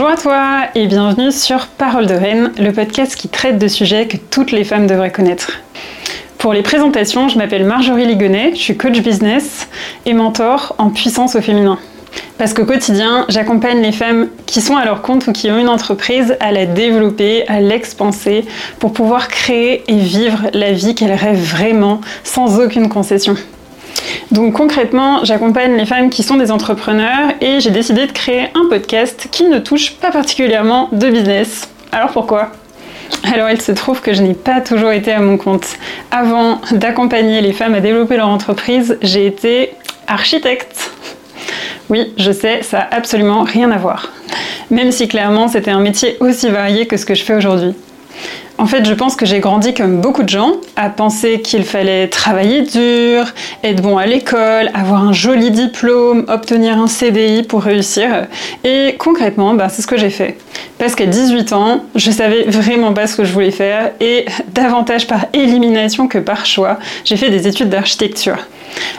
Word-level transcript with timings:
à 0.00 0.16
toi 0.16 0.62
et 0.74 0.86
bienvenue 0.86 1.30
sur 1.30 1.66
Parole 1.66 2.06
de 2.06 2.14
Reine, 2.14 2.50
le 2.58 2.72
podcast 2.72 3.14
qui 3.14 3.28
traite 3.28 3.58
de 3.58 3.68
sujets 3.68 4.08
que 4.08 4.16
toutes 4.16 4.50
les 4.50 4.64
femmes 4.64 4.86
devraient 4.86 5.12
connaître. 5.12 5.60
Pour 6.38 6.54
les 6.54 6.62
présentations, 6.62 7.28
je 7.28 7.36
m'appelle 7.36 7.64
Marjorie 7.66 8.06
Ligonnet, 8.06 8.52
je 8.54 8.60
suis 8.60 8.76
coach 8.76 8.98
business 9.00 9.68
et 10.06 10.14
mentor 10.14 10.74
en 10.78 10.88
puissance 10.88 11.36
au 11.36 11.42
féminin. 11.42 11.78
Parce 12.38 12.54
qu'au 12.54 12.64
quotidien, 12.64 13.26
j'accompagne 13.28 13.82
les 13.82 13.92
femmes 13.92 14.28
qui 14.46 14.62
sont 14.62 14.76
à 14.76 14.84
leur 14.86 15.02
compte 15.02 15.26
ou 15.26 15.32
qui 15.32 15.50
ont 15.50 15.58
une 15.58 15.68
entreprise 15.68 16.36
à 16.40 16.52
la 16.52 16.64
développer, 16.64 17.46
à 17.46 17.60
l'expanser, 17.60 18.46
pour 18.78 18.94
pouvoir 18.94 19.28
créer 19.28 19.84
et 19.88 19.98
vivre 19.98 20.48
la 20.54 20.72
vie 20.72 20.94
qu'elles 20.94 21.12
rêvent 21.12 21.44
vraiment, 21.44 22.00
sans 22.24 22.58
aucune 22.58 22.88
concession. 22.88 23.36
Donc 24.30 24.54
concrètement, 24.54 25.24
j'accompagne 25.24 25.76
les 25.76 25.86
femmes 25.86 26.10
qui 26.10 26.22
sont 26.22 26.36
des 26.36 26.50
entrepreneurs 26.50 27.32
et 27.40 27.60
j'ai 27.60 27.70
décidé 27.70 28.06
de 28.06 28.12
créer 28.12 28.48
un 28.54 28.68
podcast 28.68 29.28
qui 29.30 29.44
ne 29.44 29.58
touche 29.58 29.92
pas 29.92 30.10
particulièrement 30.10 30.88
de 30.92 31.10
business. 31.10 31.68
Alors 31.92 32.10
pourquoi? 32.10 32.52
Alors 33.34 33.50
il 33.50 33.60
se 33.60 33.72
trouve 33.72 34.00
que 34.00 34.14
je 34.14 34.22
n'ai 34.22 34.34
pas 34.34 34.60
toujours 34.60 34.90
été 34.90 35.12
à 35.12 35.20
mon 35.20 35.36
compte. 35.36 35.66
Avant 36.10 36.60
d'accompagner 36.72 37.40
les 37.40 37.52
femmes 37.52 37.74
à 37.74 37.80
développer 37.80 38.16
leur 38.16 38.28
entreprise, 38.28 38.98
j'ai 39.02 39.26
été 39.26 39.72
architecte. 40.06 40.90
Oui, 41.88 42.12
je 42.16 42.32
sais, 42.32 42.62
ça 42.62 42.78
n'a 42.78 42.88
absolument 42.90 43.42
rien 43.42 43.70
à 43.70 43.76
voir. 43.76 44.10
Même 44.70 44.92
si 44.92 45.08
clairement 45.08 45.48
c'était 45.48 45.70
un 45.70 45.80
métier 45.80 46.16
aussi 46.20 46.48
varié 46.48 46.86
que 46.86 46.96
ce 46.96 47.04
que 47.04 47.14
je 47.14 47.22
fais 47.22 47.34
aujourd'hui. 47.34 47.74
En 48.62 48.66
fait, 48.66 48.84
je 48.84 48.94
pense 48.94 49.16
que 49.16 49.26
j'ai 49.26 49.40
grandi 49.40 49.74
comme 49.74 50.00
beaucoup 50.00 50.22
de 50.22 50.28
gens, 50.28 50.52
à 50.76 50.88
penser 50.88 51.40
qu'il 51.40 51.64
fallait 51.64 52.06
travailler 52.06 52.62
dur, 52.62 53.24
être 53.64 53.82
bon 53.82 53.98
à 53.98 54.06
l'école, 54.06 54.70
avoir 54.72 55.02
un 55.02 55.12
joli 55.12 55.50
diplôme, 55.50 56.26
obtenir 56.28 56.78
un 56.78 56.86
CDI 56.86 57.42
pour 57.42 57.64
réussir. 57.64 58.28
Et 58.62 58.94
concrètement, 59.00 59.54
bah, 59.54 59.68
c'est 59.68 59.82
ce 59.82 59.88
que 59.88 59.96
j'ai 59.96 60.10
fait. 60.10 60.36
Parce 60.78 60.94
qu'à 60.94 61.06
18 61.06 61.52
ans, 61.52 61.84
je 61.94 62.10
savais 62.10 62.42
vraiment 62.44 62.92
pas 62.92 63.06
ce 63.06 63.16
que 63.16 63.24
je 63.24 63.32
voulais 63.32 63.50
faire 63.50 63.92
et 64.00 64.26
davantage 64.52 65.06
par 65.06 65.26
élimination 65.32 66.08
que 66.08 66.18
par 66.18 66.46
choix, 66.46 66.78
j'ai 67.04 67.16
fait 67.16 67.30
des 67.30 67.46
études 67.46 67.68
d'architecture. 67.68 68.38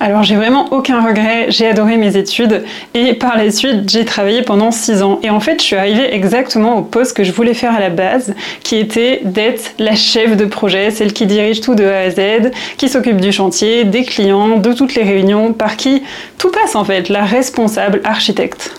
Alors 0.00 0.22
j'ai 0.22 0.36
vraiment 0.36 0.72
aucun 0.72 1.04
regret, 1.04 1.46
j'ai 1.50 1.66
adoré 1.66 1.96
mes 1.96 2.16
études 2.16 2.64
et 2.94 3.14
par 3.14 3.36
la 3.36 3.50
suite 3.50 3.88
j'ai 3.88 4.04
travaillé 4.04 4.42
pendant 4.42 4.70
6 4.70 5.02
ans. 5.02 5.20
Et 5.22 5.30
en 5.30 5.40
fait 5.40 5.60
je 5.60 5.66
suis 5.66 5.76
arrivée 5.76 6.14
exactement 6.14 6.78
au 6.78 6.82
poste 6.82 7.16
que 7.16 7.24
je 7.24 7.32
voulais 7.32 7.54
faire 7.54 7.74
à 7.74 7.80
la 7.80 7.90
base, 7.90 8.34
qui 8.62 8.76
était 8.76 9.20
d'être 9.24 9.72
la 9.78 9.94
chef 9.94 10.36
de 10.36 10.44
projet, 10.44 10.90
celle 10.90 11.12
qui 11.12 11.26
dirige 11.26 11.60
tout 11.60 11.74
de 11.74 11.84
A 11.84 11.98
à 11.98 12.10
Z, 12.10 12.50
qui 12.76 12.88
s'occupe 12.88 13.20
du 13.20 13.32
chantier, 13.32 13.84
des 13.84 14.04
clients, 14.04 14.56
de 14.56 14.72
toutes 14.72 14.94
les 14.94 15.02
réunions, 15.02 15.52
par 15.52 15.76
qui 15.76 16.02
tout 16.38 16.50
passe 16.50 16.74
en 16.74 16.84
fait, 16.84 17.08
la 17.08 17.24
responsable 17.24 18.00
architecte. 18.04 18.72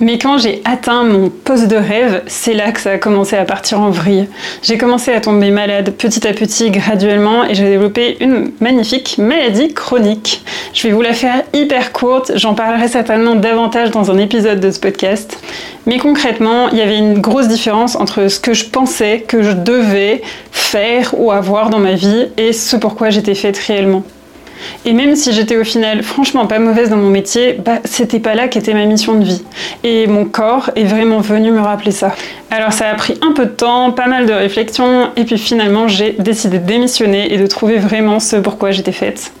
Mais 0.00 0.18
quand 0.18 0.38
j'ai 0.38 0.62
atteint 0.64 1.04
mon 1.04 1.30
poste 1.30 1.68
de 1.68 1.76
rêve, 1.76 2.22
c'est 2.26 2.54
là 2.54 2.72
que 2.72 2.80
ça 2.80 2.92
a 2.92 2.98
commencé 2.98 3.36
à 3.36 3.44
partir 3.44 3.80
en 3.80 3.90
vrille. 3.90 4.28
J'ai 4.62 4.78
commencé 4.78 5.12
à 5.12 5.20
tomber 5.20 5.50
malade 5.50 5.92
petit 5.96 6.26
à 6.26 6.32
petit, 6.32 6.70
graduellement, 6.70 7.44
et 7.44 7.54
j'ai 7.54 7.64
développé 7.64 8.16
une 8.20 8.52
magnifique 8.60 9.18
maladie 9.18 9.72
chronique. 9.72 10.42
Je 10.74 10.86
vais 10.88 10.94
vous 10.94 11.02
la 11.02 11.12
faire 11.12 11.42
hyper 11.54 11.92
courte, 11.92 12.32
j'en 12.36 12.54
parlerai 12.54 12.88
certainement 12.88 13.34
davantage 13.34 13.90
dans 13.90 14.10
un 14.10 14.18
épisode 14.18 14.60
de 14.60 14.70
ce 14.70 14.80
podcast. 14.80 15.38
Mais 15.86 15.98
concrètement, 15.98 16.68
il 16.70 16.78
y 16.78 16.82
avait 16.82 16.98
une 16.98 17.20
grosse 17.20 17.48
différence 17.48 17.94
entre 17.96 18.28
ce 18.28 18.40
que 18.40 18.54
je 18.54 18.64
pensais 18.64 19.24
que 19.26 19.42
je 19.42 19.52
devais 19.52 20.22
faire 20.50 21.14
ou 21.16 21.30
avoir 21.30 21.70
dans 21.70 21.78
ma 21.78 21.92
vie 21.92 22.26
et 22.36 22.52
ce 22.52 22.76
pourquoi 22.76 23.10
j'étais 23.10 23.34
faite 23.34 23.56
réellement. 23.56 24.02
Et 24.84 24.92
même 24.92 25.16
si 25.16 25.32
j'étais 25.32 25.56
au 25.56 25.64
final 25.64 26.02
franchement 26.02 26.46
pas 26.46 26.58
mauvaise 26.58 26.90
dans 26.90 26.96
mon 26.96 27.10
métier, 27.10 27.54
bah 27.54 27.78
c'était 27.84 28.20
pas 28.20 28.34
là 28.34 28.48
qu'était 28.48 28.74
ma 28.74 28.84
mission 28.84 29.14
de 29.14 29.24
vie. 29.24 29.42
Et 29.84 30.06
mon 30.06 30.24
corps 30.24 30.70
est 30.76 30.84
vraiment 30.84 31.20
venu 31.20 31.50
me 31.50 31.60
rappeler 31.60 31.92
ça. 31.92 32.14
Alors 32.50 32.72
ça 32.72 32.88
a 32.88 32.94
pris 32.94 33.18
un 33.22 33.32
peu 33.32 33.46
de 33.46 33.50
temps, 33.50 33.92
pas 33.92 34.06
mal 34.06 34.26
de 34.26 34.32
réflexion, 34.32 35.10
et 35.16 35.24
puis 35.24 35.38
finalement 35.38 35.88
j'ai 35.88 36.12
décidé 36.18 36.58
de 36.58 36.66
démissionner 36.66 37.32
et 37.32 37.38
de 37.38 37.46
trouver 37.46 37.76
vraiment 37.76 38.20
ce 38.20 38.36
pourquoi 38.36 38.70
j'étais 38.70 38.92
faite. 38.92 39.32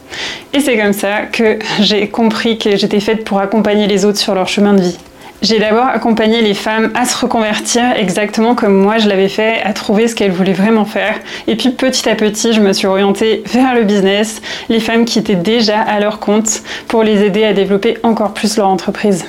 Et 0.52 0.60
c'est 0.60 0.76
comme 0.78 0.92
ça 0.92 1.22
que 1.32 1.58
j'ai 1.80 2.08
compris 2.08 2.58
que 2.58 2.76
j'étais 2.76 3.00
faite 3.00 3.24
pour 3.24 3.38
accompagner 3.40 3.86
les 3.86 4.04
autres 4.04 4.18
sur 4.18 4.34
leur 4.34 4.48
chemin 4.48 4.74
de 4.74 4.80
vie. 4.80 4.98
J'ai 5.42 5.58
d'abord 5.58 5.86
accompagné 5.86 6.40
les 6.40 6.54
femmes 6.54 6.90
à 6.94 7.04
se 7.04 7.16
reconvertir 7.16 7.82
exactement 7.96 8.54
comme 8.54 8.74
moi 8.74 8.96
je 8.98 9.08
l'avais 9.08 9.28
fait, 9.28 9.60
à 9.62 9.74
trouver 9.74 10.08
ce 10.08 10.14
qu'elles 10.14 10.32
voulaient 10.32 10.54
vraiment 10.54 10.86
faire. 10.86 11.14
Et 11.46 11.56
puis 11.56 11.70
petit 11.70 12.08
à 12.08 12.14
petit, 12.14 12.54
je 12.54 12.60
me 12.60 12.72
suis 12.72 12.86
orientée 12.86 13.42
vers 13.46 13.74
le 13.74 13.84
business, 13.84 14.40
les 14.70 14.80
femmes 14.80 15.04
qui 15.04 15.18
étaient 15.18 15.34
déjà 15.34 15.80
à 15.80 16.00
leur 16.00 16.20
compte, 16.20 16.62
pour 16.88 17.02
les 17.02 17.22
aider 17.22 17.44
à 17.44 17.52
développer 17.52 17.98
encore 18.02 18.32
plus 18.32 18.56
leur 18.56 18.68
entreprise. 18.68 19.24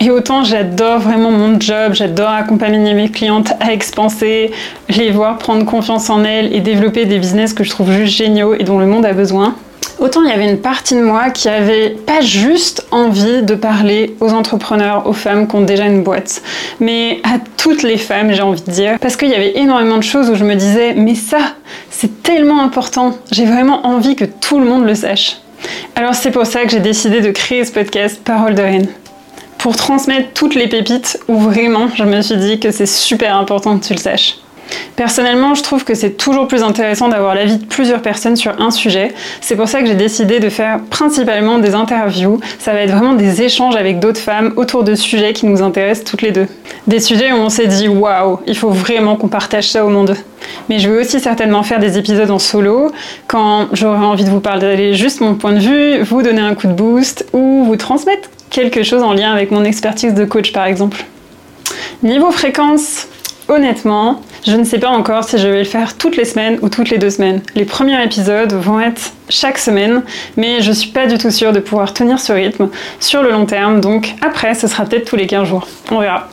Et 0.00 0.10
autant 0.10 0.44
j'adore 0.44 1.00
vraiment 1.00 1.32
mon 1.32 1.58
job, 1.58 1.92
j'adore 1.92 2.30
accompagner 2.30 2.94
mes 2.94 3.10
clientes 3.10 3.52
à 3.58 3.72
expanser, 3.72 4.52
les 4.88 5.10
voir 5.10 5.38
prendre 5.38 5.64
confiance 5.64 6.08
en 6.08 6.22
elles 6.22 6.54
et 6.54 6.60
développer 6.60 7.04
des 7.04 7.18
business 7.18 7.52
que 7.52 7.64
je 7.64 7.70
trouve 7.70 7.90
juste 7.90 8.16
géniaux 8.16 8.54
et 8.54 8.62
dont 8.62 8.78
le 8.78 8.86
monde 8.86 9.04
a 9.04 9.12
besoin. 9.12 9.56
Autant 9.98 10.22
il 10.22 10.28
y 10.28 10.32
avait 10.32 10.48
une 10.48 10.60
partie 10.60 10.94
de 10.94 11.02
moi 11.02 11.30
qui 11.30 11.48
avait 11.48 11.90
pas 11.90 12.20
juste 12.20 12.86
envie 12.92 13.42
de 13.42 13.56
parler 13.56 14.14
aux 14.20 14.30
entrepreneurs, 14.30 15.08
aux 15.08 15.12
femmes 15.12 15.48
qui 15.48 15.56
ont 15.56 15.62
déjà 15.62 15.86
une 15.86 16.04
boîte, 16.04 16.40
mais 16.78 17.20
à 17.24 17.38
toutes 17.56 17.82
les 17.82 17.96
femmes, 17.96 18.32
j'ai 18.32 18.42
envie 18.42 18.62
de 18.62 18.70
dire, 18.70 18.98
parce 19.00 19.16
qu'il 19.16 19.28
y 19.28 19.34
avait 19.34 19.58
énormément 19.58 19.96
de 19.96 20.02
choses 20.02 20.30
où 20.30 20.36
je 20.36 20.44
me 20.44 20.54
disais, 20.54 20.94
mais 20.94 21.16
ça, 21.16 21.38
c'est 21.90 22.22
tellement 22.22 22.62
important, 22.62 23.18
j'ai 23.32 23.44
vraiment 23.44 23.86
envie 23.86 24.14
que 24.14 24.24
tout 24.24 24.60
le 24.60 24.66
monde 24.66 24.86
le 24.86 24.94
sache. 24.94 25.38
Alors 25.96 26.14
c'est 26.14 26.30
pour 26.30 26.46
ça 26.46 26.62
que 26.62 26.70
j'ai 26.70 26.78
décidé 26.78 27.20
de 27.20 27.32
créer 27.32 27.64
ce 27.64 27.72
podcast 27.72 28.20
Parole 28.24 28.54
de 28.54 28.62
Reine. 28.62 28.86
Pour 29.58 29.74
transmettre 29.74 30.28
toutes 30.32 30.54
les 30.54 30.68
pépites 30.68 31.18
où 31.26 31.38
vraiment 31.40 31.88
je 31.96 32.04
me 32.04 32.22
suis 32.22 32.36
dit 32.36 32.60
que 32.60 32.70
c'est 32.70 32.86
super 32.86 33.36
important 33.36 33.76
que 33.76 33.84
tu 33.84 33.94
le 33.94 33.98
saches. 33.98 34.36
Personnellement, 34.96 35.54
je 35.54 35.62
trouve 35.62 35.84
que 35.84 35.94
c'est 35.94 36.16
toujours 36.16 36.48
plus 36.48 36.62
intéressant 36.62 37.08
d'avoir 37.08 37.34
l'avis 37.34 37.58
de 37.58 37.64
plusieurs 37.64 38.02
personnes 38.02 38.36
sur 38.36 38.60
un 38.60 38.70
sujet. 38.70 39.14
C'est 39.40 39.56
pour 39.56 39.68
ça 39.68 39.80
que 39.80 39.86
j'ai 39.86 39.94
décidé 39.94 40.40
de 40.40 40.48
faire 40.48 40.80
principalement 40.90 41.58
des 41.58 41.74
interviews. 41.74 42.40
Ça 42.58 42.72
va 42.72 42.80
être 42.80 42.90
vraiment 42.90 43.14
des 43.14 43.42
échanges 43.42 43.76
avec 43.76 44.00
d'autres 44.00 44.20
femmes 44.20 44.52
autour 44.56 44.84
de 44.84 44.94
sujets 44.94 45.32
qui 45.32 45.46
nous 45.46 45.62
intéressent 45.62 46.04
toutes 46.04 46.22
les 46.22 46.32
deux. 46.32 46.46
Des 46.86 47.00
sujets 47.00 47.32
où 47.32 47.36
on 47.36 47.48
s'est 47.48 47.66
dit 47.66 47.88
waouh, 47.88 48.40
il 48.46 48.56
faut 48.56 48.70
vraiment 48.70 49.16
qu'on 49.16 49.28
partage 49.28 49.70
ça 49.70 49.84
au 49.84 49.88
monde. 49.88 50.16
Mais 50.68 50.78
je 50.78 50.90
vais 50.90 51.00
aussi 51.00 51.20
certainement 51.20 51.62
faire 51.62 51.78
des 51.78 51.98
épisodes 51.98 52.30
en 52.30 52.38
solo 52.38 52.90
quand 53.26 53.68
j'aurai 53.72 54.04
envie 54.04 54.24
de 54.24 54.30
vous 54.30 54.40
parler 54.40 54.94
juste 54.94 55.20
mon 55.20 55.34
point 55.34 55.52
de 55.52 55.60
vue, 55.60 56.02
vous 56.02 56.22
donner 56.22 56.40
un 56.40 56.54
coup 56.54 56.66
de 56.66 56.72
boost 56.72 57.26
ou 57.32 57.64
vous 57.64 57.76
transmettre 57.76 58.28
quelque 58.50 58.82
chose 58.82 59.02
en 59.02 59.12
lien 59.12 59.32
avec 59.32 59.50
mon 59.50 59.64
expertise 59.64 60.14
de 60.14 60.24
coach 60.24 60.52
par 60.52 60.66
exemple. 60.66 61.04
Niveau 62.02 62.30
fréquence, 62.30 63.08
honnêtement, 63.48 64.20
je 64.46 64.56
ne 64.56 64.64
sais 64.64 64.78
pas 64.78 64.88
encore 64.88 65.24
si 65.24 65.38
je 65.38 65.48
vais 65.48 65.58
le 65.58 65.64
faire 65.64 65.96
toutes 65.96 66.16
les 66.16 66.24
semaines 66.24 66.58
ou 66.62 66.68
toutes 66.68 66.90
les 66.90 66.98
deux 66.98 67.10
semaines. 67.10 67.42
Les 67.54 67.64
premiers 67.64 68.02
épisodes 68.02 68.52
vont 68.52 68.80
être 68.80 69.12
chaque 69.28 69.58
semaine, 69.58 70.02
mais 70.36 70.60
je 70.60 70.72
suis 70.72 70.90
pas 70.90 71.06
du 71.06 71.18
tout 71.18 71.30
sûre 71.30 71.52
de 71.52 71.60
pouvoir 71.60 71.92
tenir 71.92 72.18
ce 72.18 72.32
rythme 72.32 72.68
sur 73.00 73.22
le 73.22 73.30
long 73.30 73.46
terme, 73.46 73.80
donc 73.80 74.14
après, 74.22 74.54
ce 74.54 74.66
sera 74.66 74.84
peut-être 74.84 75.08
tous 75.08 75.16
les 75.16 75.26
15 75.26 75.48
jours. 75.48 75.66
On 75.90 76.00
verra. 76.00 76.28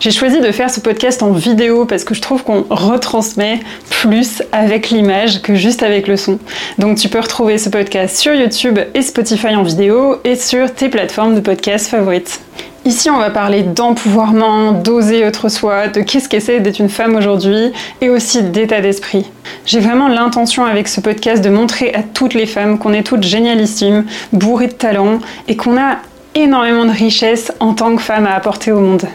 J'ai 0.00 0.10
choisi 0.10 0.40
de 0.40 0.52
faire 0.52 0.70
ce 0.70 0.80
podcast 0.80 1.22
en 1.22 1.32
vidéo 1.32 1.84
parce 1.84 2.04
que 2.04 2.14
je 2.14 2.20
trouve 2.20 2.42
qu'on 2.42 2.64
retransmet 2.70 3.60
plus 3.90 4.42
avec 4.52 4.90
l'image 4.90 5.42
que 5.42 5.54
juste 5.54 5.82
avec 5.82 6.06
le 6.06 6.16
son. 6.16 6.38
Donc 6.78 6.98
tu 6.98 7.08
peux 7.08 7.20
retrouver 7.20 7.58
ce 7.58 7.68
podcast 7.68 8.16
sur 8.16 8.34
YouTube 8.34 8.78
et 8.94 9.02
Spotify 9.02 9.54
en 9.56 9.62
vidéo 9.62 10.16
et 10.24 10.36
sur 10.36 10.72
tes 10.74 10.88
plateformes 10.88 11.34
de 11.34 11.40
podcast 11.40 11.88
favorites. 11.88 12.40
Ici, 12.86 13.10
on 13.10 13.18
va 13.18 13.30
parler 13.30 13.64
d'empouvoirment, 13.64 14.70
d'oser 14.70 15.26
autre 15.26 15.48
soi, 15.48 15.88
de 15.88 16.02
qu'est-ce 16.02 16.28
qu'est 16.28 16.60
d'être 16.60 16.78
une 16.78 16.88
femme 16.88 17.16
aujourd'hui 17.16 17.72
et 18.00 18.08
aussi 18.08 18.44
d'état 18.44 18.80
d'esprit. 18.80 19.28
J'ai 19.64 19.80
vraiment 19.80 20.06
l'intention 20.06 20.64
avec 20.64 20.86
ce 20.86 21.00
podcast 21.00 21.42
de 21.42 21.50
montrer 21.50 21.92
à 21.94 22.04
toutes 22.04 22.34
les 22.34 22.46
femmes 22.46 22.78
qu'on 22.78 22.92
est 22.92 23.02
toutes 23.02 23.24
génialissimes, 23.24 24.04
bourrées 24.32 24.68
de 24.68 24.74
talent 24.74 25.18
et 25.48 25.56
qu'on 25.56 25.76
a 25.76 25.96
énormément 26.36 26.84
de 26.84 26.92
richesses 26.92 27.50
en 27.58 27.74
tant 27.74 27.96
que 27.96 28.02
femme 28.02 28.24
à 28.24 28.36
apporter 28.36 28.70
au 28.70 28.78
monde. 28.78 29.08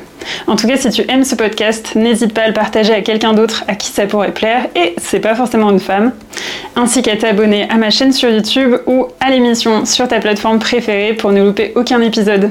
En 0.48 0.58
tout 0.58 0.68
cas, 0.68 0.76
si 0.76 0.90
tu 0.90 1.04
aimes 1.10 1.24
ce 1.24 1.36
podcast, 1.36 1.96
n'hésite 1.96 2.34
pas 2.34 2.42
à 2.42 2.48
le 2.48 2.54
partager 2.54 2.94
à 2.94 3.00
quelqu'un 3.00 3.32
d'autre 3.32 3.64
à 3.70 3.76
qui 3.76 3.88
ça 3.88 4.06
pourrait 4.06 4.34
plaire, 4.34 4.68
et 4.76 4.96
c'est 4.98 5.22
pas 5.22 5.34
forcément 5.34 5.72
une 5.72 5.80
femme, 5.80 6.12
ainsi 6.76 7.02
qu'à 7.02 7.16
t'abonner 7.16 7.70
à 7.70 7.78
ma 7.78 7.90
chaîne 7.90 8.14
sur 8.14 8.30
YouTube 8.30 8.76
ou 8.86 9.08
à 9.20 9.30
l'émission 9.30 9.86
sur 9.86 10.08
ta 10.08 10.20
plateforme 10.20 10.60
préférée 10.60 11.14
pour 11.14 11.32
ne 11.32 11.44
louper 11.44 11.74
aucun 11.76 12.02
épisode. 12.02 12.50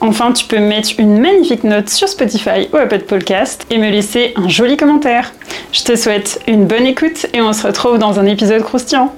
Enfin, 0.00 0.32
tu 0.32 0.44
peux 0.44 0.58
mettre 0.58 0.90
une 0.98 1.18
magnifique 1.18 1.64
note 1.64 1.88
sur 1.88 2.08
Spotify 2.08 2.68
ou 2.72 2.76
Apple 2.76 3.00
Podcast 3.00 3.66
et 3.70 3.78
me 3.78 3.90
laisser 3.90 4.32
un 4.36 4.48
joli 4.48 4.76
commentaire. 4.76 5.32
Je 5.72 5.82
te 5.82 5.96
souhaite 5.96 6.40
une 6.46 6.66
bonne 6.66 6.86
écoute 6.86 7.26
et 7.32 7.40
on 7.40 7.52
se 7.52 7.66
retrouve 7.66 7.98
dans 7.98 8.20
un 8.20 8.26
épisode 8.26 8.62
croustillant. 8.62 9.12